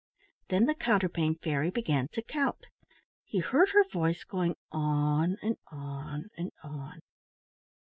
Then 0.49 0.65
the 0.65 0.73
Counterpane 0.73 1.35
Fairy 1.35 1.69
began 1.69 2.07
to 2.13 2.23
count. 2.23 2.65
He 3.23 3.37
heard 3.37 3.69
her 3.69 3.87
voice 3.87 4.23
going 4.23 4.55
on 4.71 5.37
and 5.43 5.57
on 5.67 6.31
and 6.35 6.51
on. 6.63 7.01